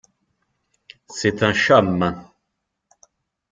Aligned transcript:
C’est 1.09 1.43
un 1.43 1.53
cham… 1.53 2.25